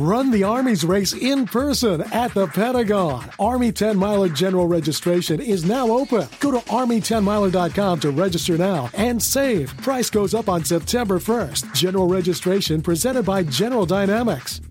[0.00, 3.22] Run the Army's race in person at the Pentagon.
[3.38, 6.26] Army 10 Miler General Registration is now open.
[6.40, 9.76] Go to Army10Miler.com to register now and save.
[9.82, 11.74] Price goes up on September 1st.
[11.74, 14.62] General registration presented by General Dynamics.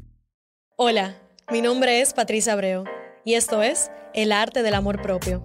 [0.78, 1.14] Hola,
[1.52, 2.86] mi nombre es Patricia Abreu
[3.24, 5.44] y esto es El Arte del Amor Propio.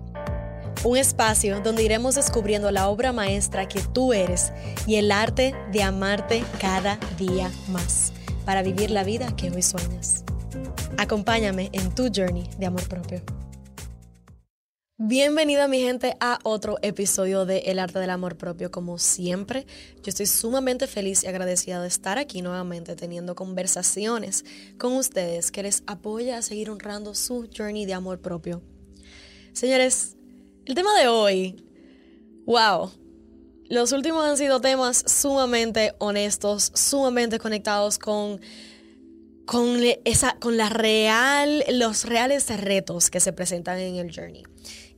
[0.82, 4.51] Un espacio donde iremos descubriendo la obra maestra que tú eres
[4.87, 8.14] y el arte de amarte cada día más
[8.45, 10.24] para vivir la vida que hoy sueñas.
[10.98, 13.22] Acompáñame en tu journey de amor propio.
[14.96, 18.71] Bienvenida mi gente a otro episodio de El arte del amor propio.
[18.71, 19.66] Como siempre,
[19.96, 24.44] yo estoy sumamente feliz y agradecida de estar aquí nuevamente teniendo conversaciones
[24.79, 28.63] con ustedes que les apoya a seguir honrando su journey de amor propio.
[29.52, 30.16] Señores,
[30.64, 31.64] el tema de hoy,
[32.47, 32.91] wow,
[33.69, 38.41] los últimos han sido temas sumamente honestos, sumamente conectados con,
[39.47, 44.44] con, esa, con real, los reales retos que se presentan en el journey.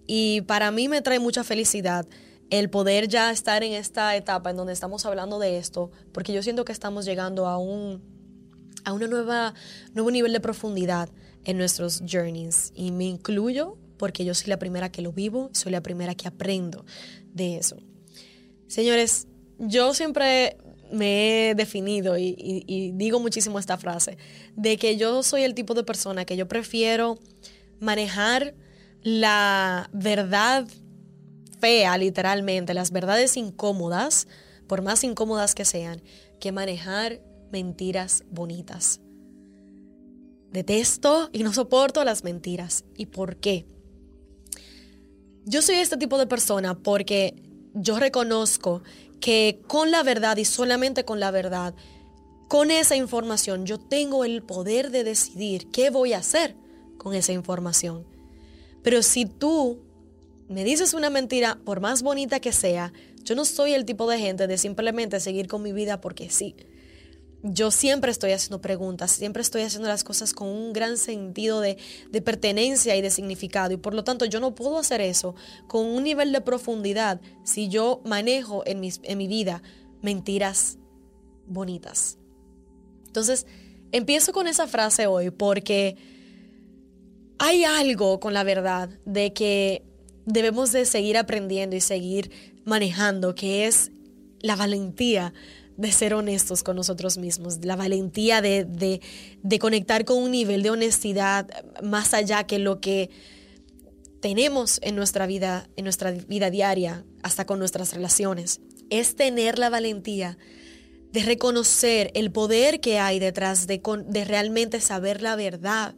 [0.07, 2.07] Y para mí me trae mucha felicidad
[2.51, 6.43] el poder ya estar en esta etapa en donde estamos hablando de esto, porque yo
[6.43, 8.17] siento que estamos llegando a un
[8.85, 11.09] a nuevo nivel de profundidad
[11.45, 15.73] en nuestros journeys y me incluyo porque yo soy la primera que lo vivo, soy
[15.73, 16.85] la primera que aprendo
[17.33, 17.79] de eso.
[18.67, 19.29] Señores,
[19.59, 20.57] yo siempre
[20.93, 24.19] me he definido y, digo muchísimo esta frase,
[24.55, 27.19] de que yo soy el tipo de persona que yo prefiero
[27.81, 28.55] manejar
[29.03, 30.67] la verdad
[31.61, 34.29] fea, literalmente, las verdades incómodas,
[34.67, 36.03] por más incómodas que sean,
[36.41, 37.21] que manejar
[37.53, 39.01] mentiras bonitas.
[40.51, 42.85] Detesto y no soporto las mentiras.
[42.97, 43.67] ¿Y por qué?
[45.45, 47.46] Yo soy este tipo de persona porque
[47.77, 48.83] yo reconozco
[49.21, 51.75] que con la verdad y solamente con la verdad,
[52.49, 56.57] con esa información, yo tengo el poder de decidir qué voy a hacer
[56.99, 58.05] con esa información.
[58.83, 59.81] Pero si tú
[60.49, 62.93] me dices una mentira, por más bonita que sea,
[63.25, 66.55] yo no soy el tipo de gente de simplemente seguir con mi vida porque sí
[67.53, 71.79] yo siempre estoy haciendo preguntas, siempre estoy haciendo las cosas con un gran sentido de,
[72.25, 73.73] pertenencia y de significado.
[73.73, 75.35] Y por lo tanto yo no puedo hacer eso
[75.69, 79.63] con un nivel de profundidad si yo manejo en, en mi vida
[80.03, 80.79] mentiras
[81.47, 82.19] bonitas.
[83.07, 83.47] Entonces,
[83.93, 85.97] empiezo con esa frase hoy porque
[87.39, 89.85] hay algo con la verdad de que
[90.25, 92.31] debemos de seguir aprendiendo y seguir
[92.65, 93.93] manejando, que es
[94.41, 95.33] la valentía
[95.77, 99.01] de ser honestos con nosotros mismos, la valentía de,
[99.61, 101.49] conectar con un nivel de honestidad
[101.83, 103.11] más allá que lo que
[104.21, 108.61] tenemos en nuestra vida, en nuestra vida diaria, hasta con nuestras relaciones.
[108.89, 110.39] Es tener la valentía
[111.13, 115.95] de reconocer el poder que hay detrás de, de realmente saber la verdad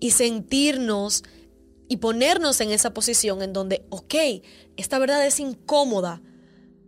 [0.00, 1.24] y sentirnos
[1.88, 4.14] y ponernos en esa posición en donde, ok,
[4.76, 6.20] esta verdad es incómoda,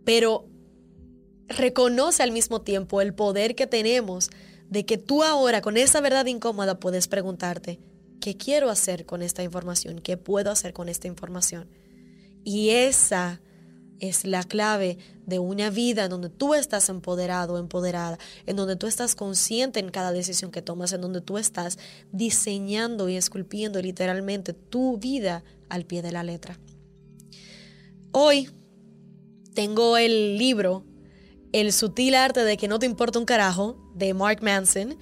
[0.05, 0.50] pero
[1.51, 4.29] reconoce al mismo tiempo el poder que tenemos
[4.69, 7.79] de que tú ahora con esa verdad incómoda puedes preguntarte,
[8.21, 9.99] ¿qué quiero hacer con esta información?
[9.99, 11.67] ¿Qué puedo hacer con esta información?
[12.43, 13.41] Y esa
[13.99, 18.87] es la clave de una vida en donde tú estás empoderado, empoderada, en donde tú
[18.87, 21.77] estás consciente en cada decisión que tomas, en donde tú estás
[22.11, 26.59] diseñando y esculpiendo literalmente tu vida al pie de la letra.
[28.11, 28.49] Hoy
[29.53, 30.83] tengo el libro
[31.51, 34.97] el sutil arte de que no te importa un carajo, de Mark Manson.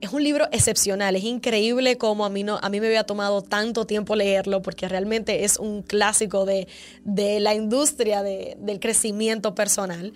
[0.00, 3.42] Es un libro excepcional, es increíble como a mí, no, a mí me había tomado
[3.42, 6.66] tanto tiempo leerlo porque realmente es un clásico de,
[7.04, 10.12] la industria del crecimiento personal.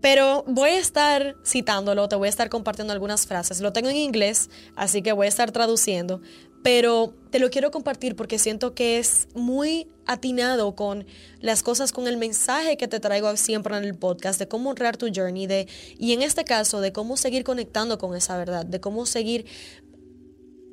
[0.00, 3.60] Pero voy a estar citándolo, te voy a estar compartiendo algunas frases.
[3.60, 6.22] Lo tengo en inglés, así que voy a estar traduciendo
[6.62, 11.06] pero te lo quiero compartir porque siento que es muy atinado con
[11.40, 14.96] las cosas, con el mensaje que te traigo siempre en el podcast de cómo honrar
[14.96, 18.80] tu journey de, y en este caso de cómo seguir conectando con esa verdad, de
[18.80, 19.46] cómo seguir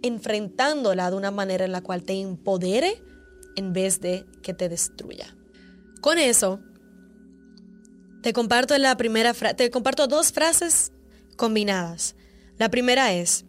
[0.02, 3.02] enfrentándola de una manera en la cual te empodere
[3.56, 5.36] en vez de que te destruya.
[6.02, 6.60] Con eso,
[8.22, 10.92] te comparto la primera te comparto dos frases
[11.38, 12.16] combinadas.
[12.58, 13.46] La primera es,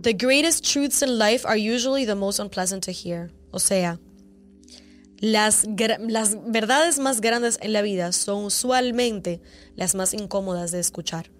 [0.00, 3.32] The greatest truths in life are usually the most unpleasant to hear.
[3.50, 3.98] O sea,
[5.18, 5.66] las,
[6.00, 9.40] las verdades más grandes en la vida son usualmente
[9.74, 11.30] las más incómodas de escuchar.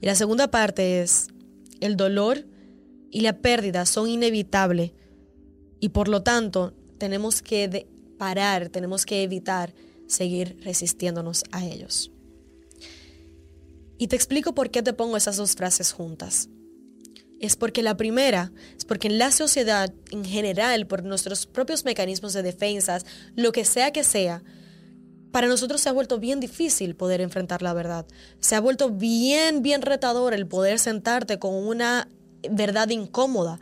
[0.00, 1.28] Y la segunda parte es,
[1.80, 2.46] el dolor
[3.10, 4.92] y la pérdida son inevitables
[5.80, 7.86] y por lo tanto tenemos que
[8.18, 9.74] parar, tenemos que evitar
[10.06, 12.10] seguir resistiéndonos a ellos.
[13.98, 16.48] Y te explico por qué te pongo esas dos frases juntas.
[17.40, 22.32] Es porque la primera, es porque en la sociedad en general, por nuestros propios mecanismos
[22.32, 23.06] de defensas,
[23.36, 24.42] lo que sea que sea,
[25.30, 28.06] para nosotros se ha vuelto bien difícil poder enfrentar la verdad.
[28.40, 32.08] Se ha vuelto bien, bien retador el poder sentarte con una
[32.50, 33.60] verdad incómoda.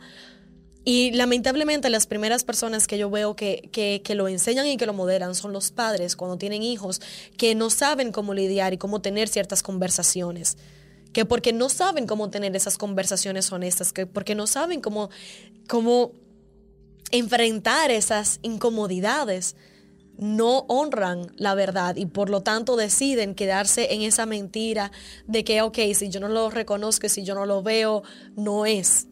[0.85, 4.93] Y lamentablemente las primeras personas que yo veo que, que, lo enseñan y que lo
[4.93, 7.01] moderan son los padres cuando tienen hijos
[7.35, 10.57] que no saben cómo lidiar y cómo tener ciertas conversaciones.
[11.13, 15.09] Que porque no saben cómo tener esas conversaciones honestas, que porque no saben cómo,
[15.67, 16.11] cómo
[17.11, 19.55] enfrentar esas incomodidades,
[20.17, 24.91] no honran la verdad y por lo tanto deciden quedarse en esa mentira
[25.27, 28.03] de que, ok, si yo no lo reconozco, si yo no lo veo,
[28.35, 29.07] no es.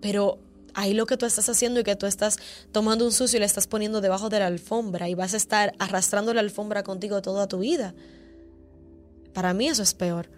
[0.00, 0.38] Pero
[0.74, 2.38] ahí lo que tú estás haciendo y que tú estás
[2.70, 5.74] tomando un sucio y le estás poniendo debajo de la alfombra y vas a estar
[5.78, 7.94] arrastrando la alfombra contigo toda tu vida.
[9.32, 10.30] Para mí eso es peor.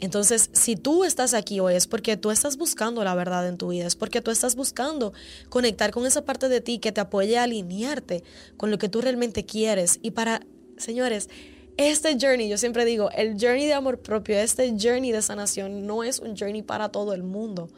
[0.00, 3.68] Entonces, si tú estás aquí hoy es porque tú estás buscando la verdad en tu
[3.68, 5.12] vida, es porque tú estás buscando
[5.48, 8.24] conectar con esa parte de ti que te apoye a alinearte
[8.56, 10.00] con lo que tú realmente quieres.
[10.02, 10.40] Y para,
[10.76, 11.28] señores,
[11.76, 16.04] este journey, yo siempre digo, el journey de amor propio, este journey de sanación no
[16.04, 17.68] es un journey para todo el mundo.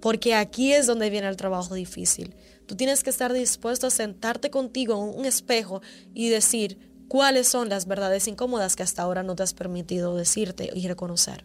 [0.00, 2.34] Porque aquí es donde viene el trabajo difícil.
[2.66, 5.80] Tú tienes que estar dispuesto a sentarte contigo en un espejo
[6.14, 10.70] y decir cuáles son las verdades incómodas que hasta ahora no te has permitido decirte
[10.74, 11.44] y reconocer.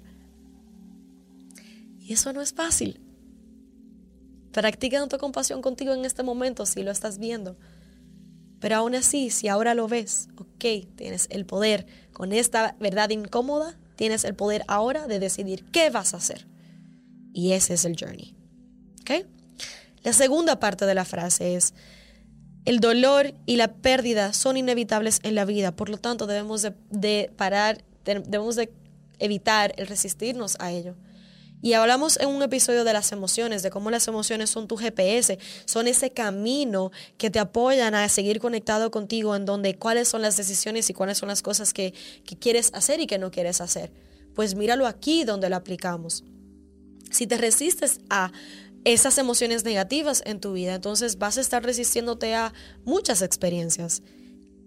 [2.00, 3.00] Y eso no es fácil.
[4.51, 7.56] Practica compasión contigo en este momento si lo estás viendo.
[8.59, 10.65] Pero aún así, si ahora lo ves, ok,
[10.95, 16.13] tienes el poder con esta verdad incómoda, tienes el poder ahora de decidir qué vas
[16.13, 16.47] a hacer.
[17.31, 18.35] Y ese es el journey.
[20.03, 21.73] La segunda parte de la frase es,
[22.65, 27.31] el dolor y la pérdida son inevitables en la vida, por lo tanto debemos de,
[27.35, 28.69] parar, debemos de
[29.19, 30.95] evitar el resistirnos a ello.
[31.61, 35.39] Y hablamos en un episodio de las emociones, de cómo las emociones son tu GPS,
[35.65, 40.38] son ese camino que te apoyan a seguir conectado contigo en donde cuáles son las
[40.38, 43.91] decisiones y cuáles son las cosas que, que quieres hacer y que no quieres hacer.
[44.35, 46.23] Pues míralo aquí donde lo aplicamos.
[47.11, 48.31] Si te resistes a
[48.94, 52.53] esas emociones negativas en tu vida, entonces vas a estar resistiéndote a
[52.86, 54.01] muchas experiencias.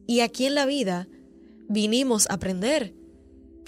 [0.07, 1.09] Y aquí en la vida
[1.69, 2.95] vinimos a aprender,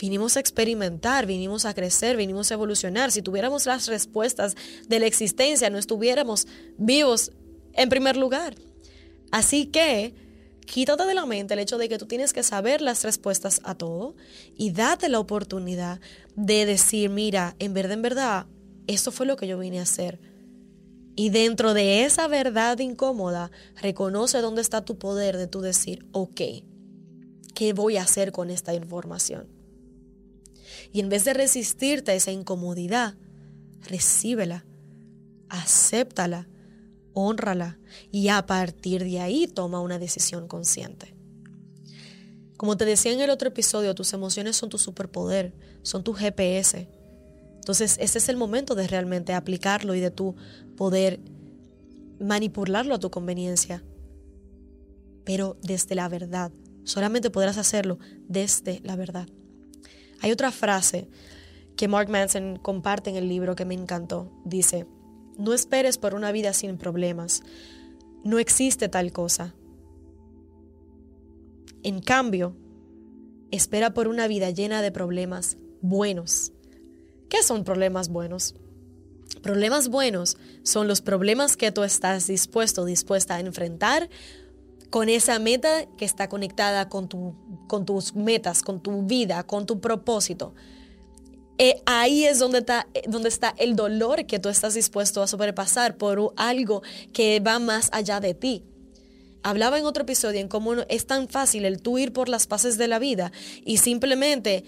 [0.00, 3.10] vinimos a experimentar, vinimos a crecer, vinimos a evolucionar.
[3.10, 4.54] Si tuviéramos las respuestas
[4.86, 6.46] de la existencia, no estuviéramos
[6.78, 7.32] vivos
[7.72, 8.54] en primer lugar.
[9.32, 10.14] Así que
[10.66, 13.74] quítate de la mente el hecho de que tú tienes que saber las respuestas a
[13.74, 14.14] todo
[14.56, 16.00] y date la oportunidad
[16.36, 18.46] de decir, mira, en verdad, en verdad,
[18.86, 20.33] esto fue lo que yo vine a hacer
[21.16, 23.50] y dentro de esa verdad incómoda,
[23.81, 26.40] reconoce dónde está tu poder de tú decir, ok,
[27.55, 29.46] ¿qué voy a hacer con esta información?
[30.93, 33.14] Y en vez de resistirte a esa incomodidad,
[33.82, 34.64] recíbela,
[35.49, 36.49] acéptala,
[37.12, 37.78] honrala
[38.10, 41.14] y a partir de ahí toma una decisión consciente.
[42.56, 46.88] Como te decía en el otro episodio, tus emociones son tu superpoder, son tu GPS
[47.64, 50.37] entonces, ese es el momento de realmente aplicarlo y de tu
[50.76, 51.19] poder
[52.20, 53.82] manipularlo a tu conveniencia.
[55.25, 56.52] Pero desde la verdad.
[56.82, 59.26] Solamente podrás hacerlo desde la verdad.
[60.20, 61.08] Hay otra frase
[61.74, 64.31] que Mark Manson comparte en el libro que me encantó.
[64.44, 64.86] Dice,
[65.38, 67.43] no esperes por una vida sin problemas.
[68.24, 69.55] No existe tal cosa.
[71.82, 72.58] En cambio,
[73.50, 76.53] espera por una vida llena de problemas buenos
[77.28, 78.54] ¿Qué son problemas buenos?
[79.43, 84.08] Problemas buenos son los problemas que tú estás dispuesto, dispuesta a enfrentar
[84.90, 87.34] con esa meta que está conectada con, tu,
[87.66, 90.54] con tus metas, con tu vida, con tu propósito.
[91.58, 95.96] Eh, ahí es donde está, donde está el dolor que tú estás dispuesto a sobrepasar
[95.96, 98.64] por algo que va más allá de ti.
[99.43, 102.78] Hablaba en otro episodio en cómo es tan fácil el tú ir por las paces
[102.78, 103.31] de la vida
[103.64, 104.64] y simplemente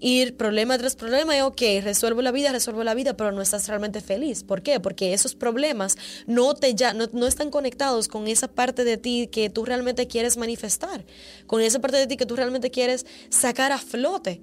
[0.00, 3.66] ir problema tras problema y ok, resuelvo la vida, resuelvo la vida, pero no estás
[3.68, 4.42] realmente feliz.
[4.42, 4.80] ¿Por qué?
[4.80, 9.50] Porque esos problemas no, te ya, no, están conectados con esa parte de ti que
[9.50, 11.04] tú realmente quieres manifestar,
[11.46, 14.42] con esa parte de ti que tú realmente quieres sacar a flote.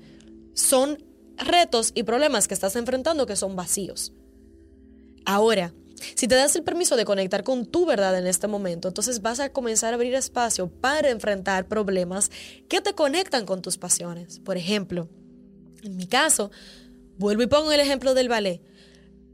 [0.54, 1.04] Son
[1.38, 4.14] retos y problemas que estás enfrentando que son vacíos.
[5.26, 5.74] Ahora,
[6.16, 9.40] si te das el permiso de conectar con tu verdad en este momento, entonces vas
[9.40, 12.30] a comenzar a abrir espacio para enfrentar problemas
[12.68, 14.40] que te conectan con tus pasiones.
[14.40, 15.08] Por ejemplo,
[15.84, 16.52] en mi caso,
[17.18, 18.62] vuelvo y pongo el ejemplo del ballet.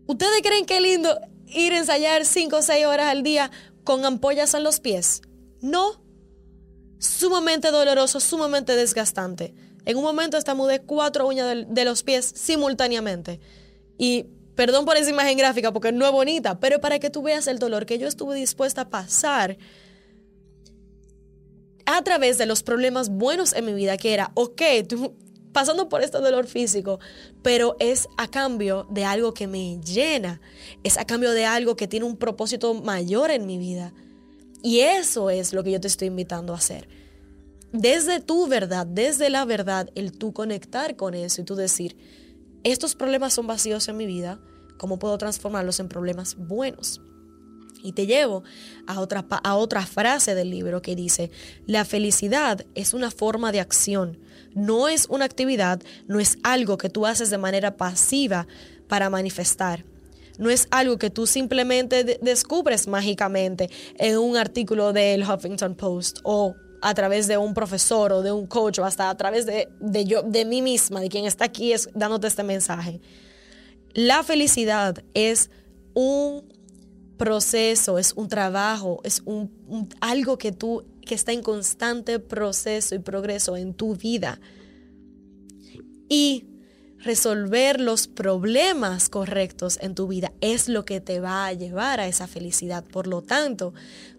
[0.08, 3.52] ¿Ustedes creen que es lindo ir a ensayar 5 o 6 horas al día
[3.84, 5.22] con ampollas en los pies?
[5.62, 6.02] No.
[6.98, 9.54] Sumamente doloroso, sumamente desgastante.
[9.86, 13.40] En un momento estamudé cuatro uñas de, los pies simultáneamente.
[13.98, 14.26] Y
[14.56, 17.60] perdón por esa imagen gráfica porque no es bonita, pero para que tú veas el
[17.60, 19.58] dolor que yo estuve dispuesta a pasar
[21.86, 25.16] a través de los problemas buenos en mi vida, que era, ok, tú
[25.60, 27.00] pasando por este dolor físico,
[27.42, 30.40] pero es a cambio de algo que me llena,
[30.86, 33.94] es a cambio de algo que tiene un propósito mayor en mi vida.
[34.64, 36.88] Y eso es lo que yo te estoy invitando a hacer.
[37.74, 41.98] Desde tu verdad, desde la verdad, el tú conectar con eso y tú decir,
[42.64, 44.40] estos problemas son vacíos en mi vida,
[44.78, 47.02] ¿cómo puedo transformarlos en problemas buenos?
[47.82, 48.44] Y te llevo
[48.88, 51.32] a otra, a frase del libro que dice,
[51.66, 54.20] la felicidad es una forma de acción,
[54.54, 58.48] no es una actividad, no es algo que tú haces de manera pasiva
[58.88, 59.86] para manifestar.
[60.38, 66.56] No es algo que tú simplemente descubres mágicamente en un artículo del Huffington Post o
[66.82, 70.06] a través de un profesor o de un coach o hasta a través de, de,
[70.06, 73.02] yo, de mí misma, de quien está aquí es, dándote este mensaje.
[73.94, 75.50] La felicidad es
[75.94, 76.46] un
[77.20, 79.52] proceso, es un trabajo, es un,
[80.00, 84.40] algo que tú que está en constante proceso y progreso en tu vida.
[86.08, 86.46] Y
[86.98, 92.08] resolver los problemas correctos en tu vida es lo que te va a llevar a
[92.08, 92.84] esa felicidad.
[92.86, 93.74] Por lo tanto,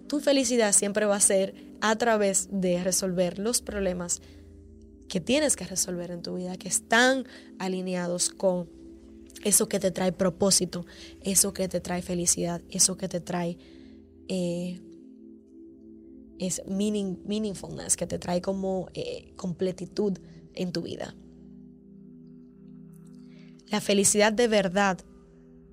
[0.07, 4.21] tu felicidad siempre va a ser a través de resolver los problemas
[5.09, 7.25] que tienes que resolver en tu vida, que están
[7.59, 8.69] alineados con
[9.45, 10.87] eso que te trae propósito,
[11.23, 13.59] eso que te trae felicidad, eso que te trae
[14.29, 14.81] eh,
[16.39, 20.19] es meaning, meaningfulness, que te trae como eh, completitud
[20.55, 21.15] en tu vida.
[23.71, 24.99] La felicidad de verdad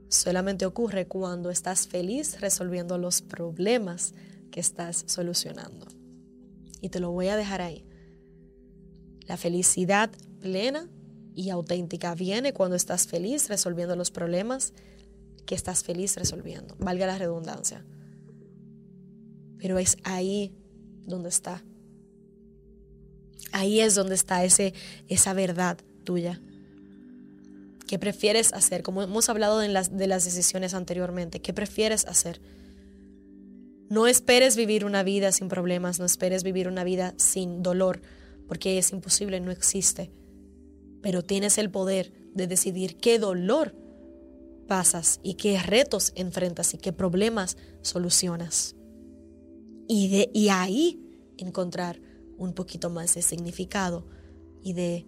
[0.09, 4.13] solamente ocurre cuando estás feliz resolviendo los problemas
[4.51, 5.87] que estás solucionando.
[6.81, 7.85] Y te lo voy a dejar ahí.
[9.25, 10.87] La felicidad plena
[11.37, 14.73] y auténtica viene cuando estás feliz resolviendo los problemas
[15.45, 16.75] que estás feliz resolviendo.
[16.79, 17.85] Valga la redundancia.
[19.59, 20.51] Pero es ahí
[21.05, 21.63] donde está.
[23.51, 24.73] Ahí es donde está ese,
[25.09, 26.41] esa verdad tuya.
[27.85, 28.81] ¿Qué prefieres hacer?
[28.81, 32.41] Como hemos hablado de las, de las decisiones anteriormente, ¿qué prefieres hacer?
[33.89, 38.01] No esperes vivir una vida sin problemas, no esperes vivir una vida sin dolor,
[38.47, 40.09] porque es imposible, no existe
[41.07, 43.73] pero tienes el poder de decidir qué dolor
[44.67, 48.75] pasas y qué retos enfrentas y qué problemas solucionas.
[49.87, 51.01] Y, de, y ahí
[51.37, 52.01] encontrar
[52.37, 54.05] un poquito más de significado
[54.61, 55.07] y de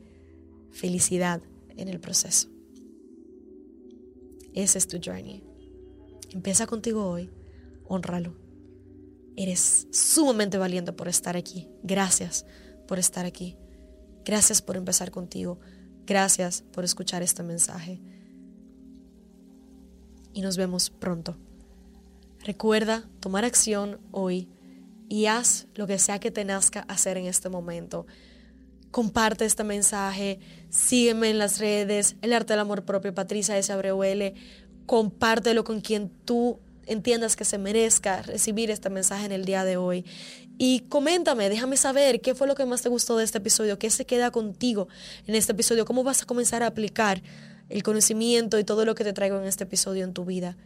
[0.71, 1.41] felicidad
[1.75, 2.47] en el proceso.
[4.53, 5.43] Ese es tu journey.
[6.29, 7.29] Empieza contigo hoy,
[7.83, 8.37] honralo.
[9.35, 11.67] Eres sumamente valiente por estar aquí.
[11.83, 12.45] Gracias
[12.87, 13.57] por estar aquí.
[14.23, 15.59] Gracias por empezar contigo.
[16.09, 18.01] Gracias por escuchar este mensaje.
[20.33, 21.37] Y nos vemos pronto.
[22.43, 24.49] Recuerda tomar acción hoy
[25.07, 28.07] y haz lo que sea que te nazca hacer en este momento.
[28.89, 30.39] Comparte este mensaje,
[30.69, 33.71] sígueme en las redes, El Arte del Amor Propio, Patricia S.
[33.71, 34.33] Abreu L.
[34.87, 36.59] Compártelo con quien tú
[36.89, 40.05] entiendas que se merezca recibir este mensaje en el día de hoy.
[40.57, 43.89] Y coméntame, déjame saber qué fue lo que más te gustó de este episodio, qué
[43.89, 44.89] se queda contigo
[45.25, 47.21] en este episodio, cómo vas a comenzar a aplicar
[47.69, 50.57] el conocimiento y todo lo que te traigo en este episodio en tu vida.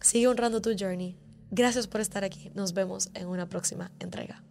[0.00, 1.16] Sigue honrando tu journey.
[1.50, 2.50] Gracias por estar aquí.
[2.54, 4.42] Nos vemos en una próxima entrega.